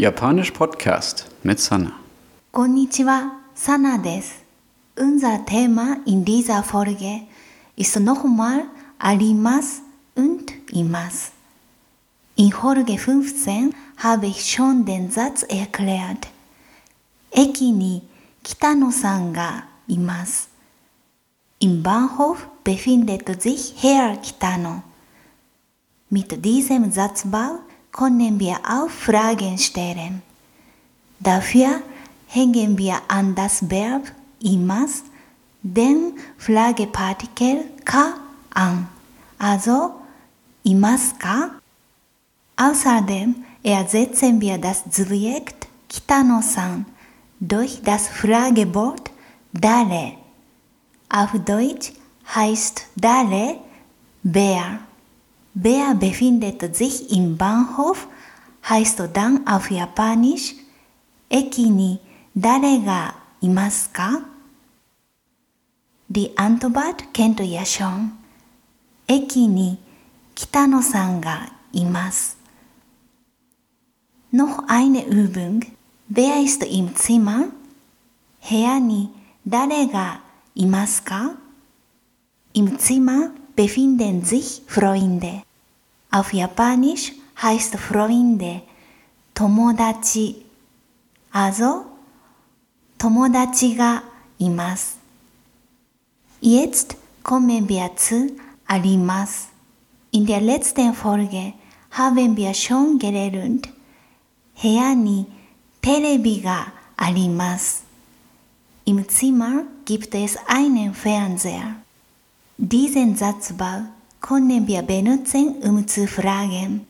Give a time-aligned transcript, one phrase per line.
[0.00, 1.92] Japanisch Podcast mit Sana.
[2.52, 4.30] Konnichiwa, Sana des.
[4.96, 7.20] Unser Thema in dieser Folge
[7.76, 8.64] ist nochmal
[8.98, 9.82] Arimas
[10.14, 11.32] und Imas.
[12.36, 16.28] In Folge 15 habe ich schon den Satz erklärt.
[17.30, 18.00] Eki ni
[18.42, 20.48] Kitano-san ga imasu.
[21.58, 24.82] Im Bahnhof befindet sich Herr Kitano.
[26.08, 27.58] Mit diesem Satzbau
[27.92, 30.22] können wir auch Fragen stellen.
[31.18, 31.82] Dafür
[32.26, 34.10] hängen wir an das Verb
[34.42, 35.02] imas
[35.62, 38.14] den Fragepartikel ka
[38.54, 38.88] an,
[39.38, 39.94] also
[40.62, 41.50] imas ka.
[42.56, 46.86] Außerdem ersetzen wir das Subjekt Kitano-san
[47.40, 49.10] durch das Fragewort
[49.52, 50.12] dare.
[51.08, 51.92] Auf Deutsch
[52.34, 53.58] heißt dare
[54.22, 54.78] wer.
[55.53, 58.07] Wer befindet sich im Bahnhof
[58.67, 60.55] heißt dann auf Japanisch
[61.29, 61.99] 駅に
[62.35, 64.21] 誰がいますか
[66.09, 68.11] Die Antwort kennt ihr schon.
[69.07, 69.77] 駅に
[70.35, 72.37] 北野さんがいます。
[74.31, 75.65] Noch eine Übung.
[76.09, 77.49] Wer ist im Zimmer?
[78.47, 79.09] 部屋に
[79.47, 80.21] 誰が
[80.53, 81.35] いますか
[82.53, 85.43] Im Zimmer befinden sich Freunde.
[86.11, 88.61] Auf Japanisch heißt Freunde
[89.33, 90.45] 友達。
[91.33, 91.83] Also
[92.97, 94.03] 友達が
[94.39, 94.97] います。
[96.41, 99.51] Jetzt kommen wir zu あります。
[100.11, 101.53] In der letzten Folge
[101.91, 103.69] haben wir schon gelernt,
[104.61, 105.27] 部屋に
[105.81, 107.85] テレビがあります。
[108.85, 111.75] Im Zimmer gibt es einen Fernseher.
[112.57, 113.87] Diesen Satzbau
[114.20, 116.86] können wir benutzen, um zu fragen,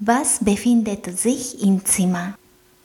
[0.00, 2.34] was befindet sich im Zimmer?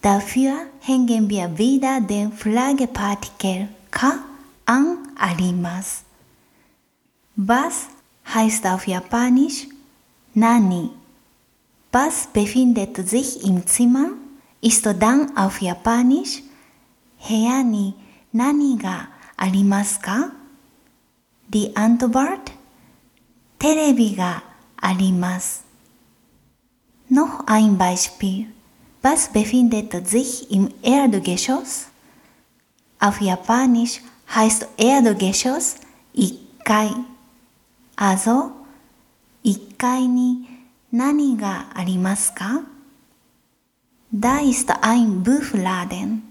[0.02, 4.20] Dafür hängen wir wieder den Fragepartikel ka
[4.66, 6.04] an arimas.
[7.36, 7.88] Was
[8.34, 9.68] heißt auf Japanisch
[10.34, 10.90] nani?
[11.92, 14.10] Was befindet sich im Zimmer?
[14.60, 16.42] Ist dann auf Japanisch
[17.18, 17.94] Heani
[18.32, 19.08] nani ga
[19.38, 20.32] arimasu ka?
[21.48, 22.52] Die Antwort
[23.63, 24.45] テレビが
[24.77, 25.65] あります。
[27.11, 28.47] Noch ein Beispiel.
[29.03, 31.89] Was befindet sich im Erdgeschoss?
[33.01, 34.03] Auf Japanisch
[34.35, 35.77] heißt Erdgeschoss
[36.17, 36.91] 1階。
[37.97, 38.53] Also
[39.45, 40.47] 1階に
[40.93, 42.63] 何がありますか
[44.13, 46.23] Da ist ein Buchladen.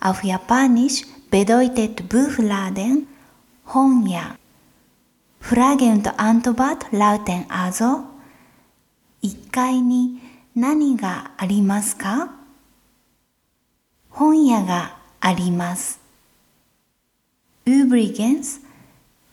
[0.00, 3.06] Auf Japanisch bedeutet Buchladen
[3.64, 4.06] 本
[5.47, 5.55] 屋。
[5.55, 8.03] Frage und Antwort lauten also
[9.23, 10.19] 1階に
[10.55, 12.31] 何がありますか
[14.09, 15.99] 本屋があります。
[17.65, 18.61] Übrigens,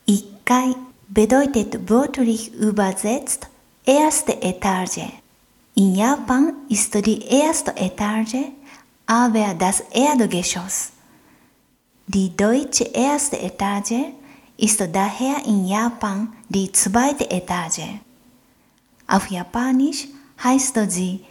[0.07, 0.77] 1階
[1.09, 3.49] bedeutet wörtlich übersetzt
[3.85, 5.13] erste Etage.
[5.77, 8.53] In Japan ist die erste Etage
[9.07, 10.93] aber das Erdgeschoss.
[12.07, 14.13] Die deutsche erste Etage
[14.58, 18.00] ist daher in Japan die zweite Etage.
[19.08, 20.08] Auf Japanisch
[20.44, 21.22] heißt sie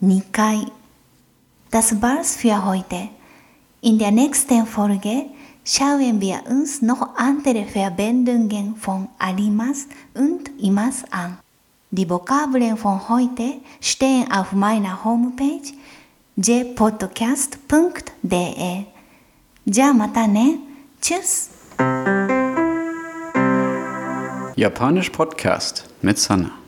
[0.00, 0.66] Nikai.
[1.70, 3.08] Das war's für heute.
[3.80, 5.26] In der nächsten Folge
[5.64, 11.38] schauen wir uns noch andere Verbindungen von arimas und imas an.
[11.90, 15.72] Die Vokabeln von heute stehen auf meiner Homepage
[16.36, 17.54] jpodcast.de
[19.68, 20.60] じゃあまたね。
[20.98, 21.51] Tschüss!
[24.63, 26.62] Japanisch Podcast mit Sana.